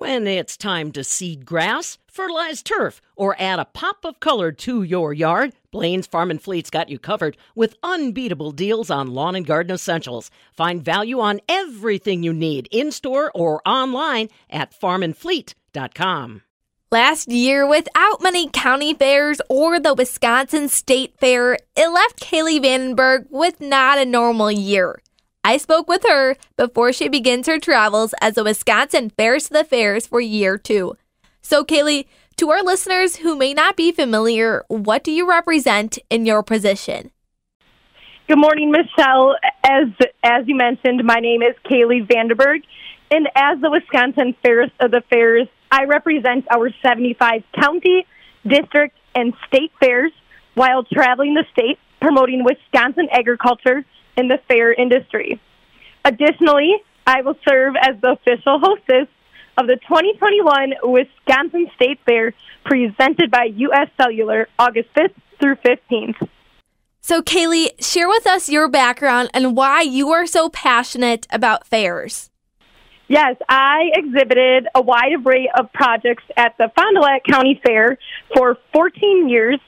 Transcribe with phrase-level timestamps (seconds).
[0.00, 4.82] When it's time to seed grass, fertilize turf, or add a pop of color to
[4.82, 9.44] your yard, Blain's Farm and Fleet's got you covered with unbeatable deals on lawn and
[9.44, 10.30] garden essentials.
[10.54, 16.42] Find value on everything you need in store or online at farmandfleet.com.
[16.90, 23.26] Last year, without many county fairs or the Wisconsin State Fair, it left Kaylee Vandenberg
[23.28, 25.02] with not a normal year.
[25.42, 29.64] I spoke with her before she begins her travels as a Wisconsin Fairest of the
[29.64, 30.96] Fairs for year two.
[31.40, 32.04] So, Kaylee,
[32.36, 37.10] to our listeners who may not be familiar, what do you represent in your position?
[38.28, 39.36] Good morning, Michelle.
[39.64, 39.88] As
[40.22, 42.62] as you mentioned, my name is Kaylee Vandenberg,
[43.10, 48.06] and as the Wisconsin Fairest of the Fairs, I represent our 75 county,
[48.46, 50.12] district, and state fairs
[50.54, 53.84] while traveling the state promoting Wisconsin agriculture
[54.20, 55.40] in the fair industry.
[56.04, 59.08] Additionally, I will serve as the official hostess
[59.56, 62.34] of the 2021 Wisconsin State Fair
[62.64, 63.88] presented by U.S.
[64.00, 66.28] Cellular August 5th through 15th.
[67.00, 72.30] So, Kaylee, share with us your background and why you are so passionate about fairs.
[73.08, 77.98] Yes, I exhibited a wide array of projects at the Fond du Lac County Fair
[78.36, 79.58] for 14 years,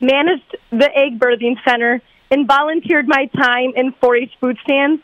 [0.00, 5.02] managed the Egg Birthing Center, and volunteered my time in 4-H food stands.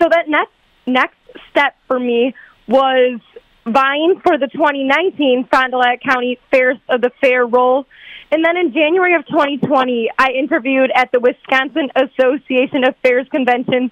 [0.00, 0.52] So that next
[0.86, 1.16] next
[1.50, 2.34] step for me
[2.66, 3.20] was
[3.66, 7.86] vying for the 2019 Fond du Lac County Fairest of uh, the Fair role.
[8.30, 13.90] And then in January of 2020, I interviewed at the Wisconsin Association of Fairs Convention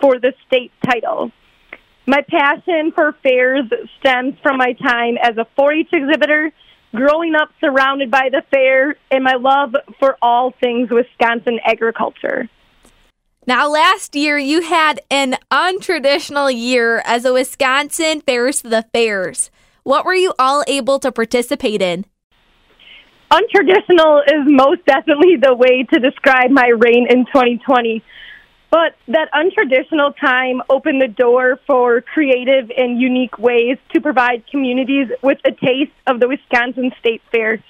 [0.00, 1.30] for the state title.
[2.06, 3.64] My passion for fairs
[4.00, 6.52] stems from my time as a 4 H exhibitor
[6.94, 12.48] growing up surrounded by the fair, and my love for all things Wisconsin agriculture.
[13.46, 19.50] Now, last year you had an untraditional year as a Wisconsin Fairest of the Fairs.
[19.82, 22.04] What were you all able to participate in?
[23.30, 28.02] Untraditional is most definitely the way to describe my reign in 2020.
[28.70, 35.08] But that untraditional time opened the door for creative and unique ways to provide communities
[35.22, 37.62] with a taste of the Wisconsin State Fair.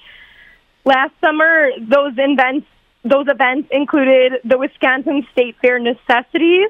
[0.85, 2.67] Last summer, those events,
[3.03, 6.69] those events included the Wisconsin State Fair necessities,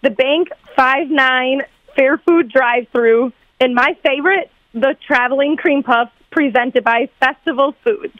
[0.00, 1.62] the Bank 5-9
[1.94, 8.16] Fair Food Drive-Through, and my favorite, the Traveling Cream Puffs presented by Festival Foods.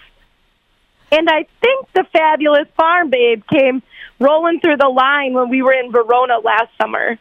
[1.11, 3.83] And I think the fabulous Farm Babe came
[4.21, 7.19] rolling through the line when we were in Verona last summer.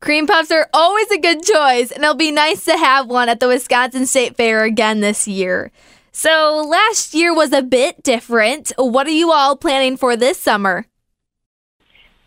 [0.00, 3.38] Cream puffs are always a good choice, and it'll be nice to have one at
[3.38, 5.70] the Wisconsin State Fair again this year.
[6.12, 8.72] So, last year was a bit different.
[8.78, 10.86] What are you all planning for this summer?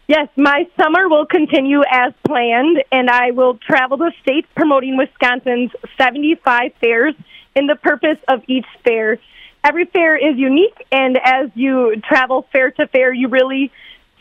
[0.08, 5.72] Yes, my summer will continue as planned, and I will travel the state promoting Wisconsin's
[5.98, 7.16] 75 fairs
[7.56, 9.18] in the purpose of each fair
[9.64, 13.72] every fair is unique, and as you travel fair to fair, you really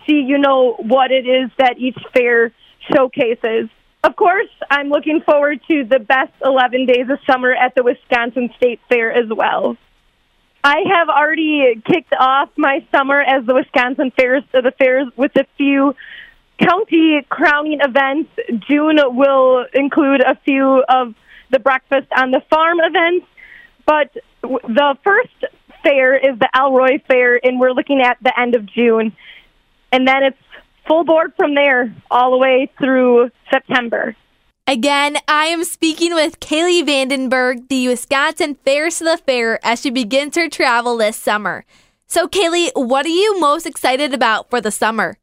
[0.06, 2.52] see, you know, what it is that each fair
[2.92, 3.68] showcases.
[4.04, 8.50] Of course, I'm looking forward to the best 11 days of summer at the Wisconsin
[8.56, 9.76] State Fair as well.
[10.64, 15.34] I have already kicked off my summer as the Wisconsin Fairest of the Fairs with
[15.36, 15.94] a few
[16.58, 18.30] county crowning events.
[18.68, 21.14] June will include a few of
[21.50, 23.26] the breakfast on the farm events,
[23.86, 24.10] but
[24.42, 25.44] the first
[25.82, 29.14] fair is the Elroy Fair, and we're looking at the end of June.
[29.90, 30.38] And then it's
[30.86, 34.16] full board from there all the way through September.
[34.66, 39.90] Again, I am speaking with Kaylee Vandenberg, the Wisconsin Fairest of the Fair, as she
[39.90, 41.64] begins her travel this summer.
[42.06, 45.18] So, Kaylee, what are you most excited about for the summer?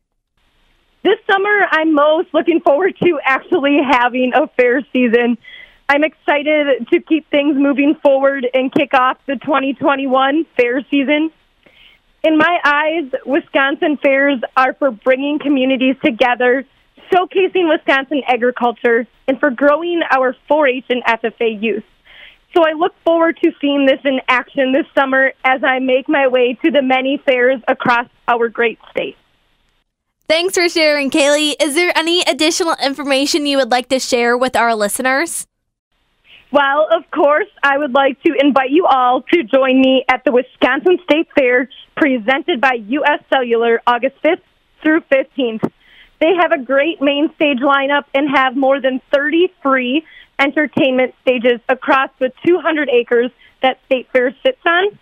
[1.03, 5.37] This summer, I'm most looking forward to actually having a fair season.
[5.89, 11.31] I'm excited to keep things moving forward and kick off the 2021 fair season.
[12.23, 16.63] In my eyes, Wisconsin fairs are for bringing communities together,
[17.11, 21.83] showcasing Wisconsin agriculture, and for growing our 4 H and FFA youth.
[22.55, 26.27] So I look forward to seeing this in action this summer as I make my
[26.27, 29.17] way to the many fairs across our great state.
[30.27, 31.55] Thanks for sharing, Kaylee.
[31.59, 35.47] Is there any additional information you would like to share with our listeners?
[36.51, 40.31] Well, of course, I would like to invite you all to join me at the
[40.31, 43.21] Wisconsin State Fair presented by U.S.
[43.31, 44.41] Cellular August 5th
[44.81, 45.71] through 15th.
[46.19, 50.03] They have a great main stage lineup and have more than 30 free
[50.39, 53.29] entertainment stages across the 200 acres
[53.61, 54.97] that State Fair sits on.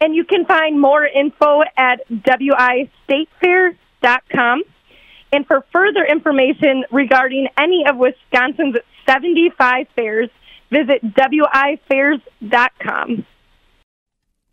[0.00, 4.62] And you can find more info at wistatefair.com.
[5.32, 8.76] And for further information regarding any of Wisconsin's
[9.06, 10.30] 75 fairs,
[10.70, 13.26] visit wifairs.com.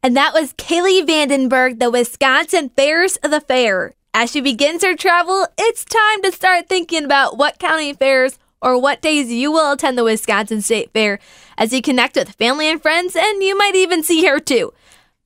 [0.04, 3.96] And that was Kaylee Vandenberg, the Wisconsin Fairest of the Fair.
[4.14, 8.80] As she begins her travel, it's time to start thinking about what county fairs or
[8.80, 11.20] what days you will attend the Wisconsin State Fair
[11.58, 14.74] as you connect with family and friends, and you might even see her too.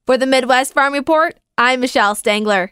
[0.06, 2.70] For the Midwest Farm Report, I'm Michelle Stangler.